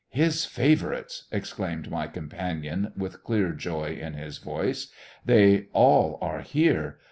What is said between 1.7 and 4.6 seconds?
my companion with clear joy in his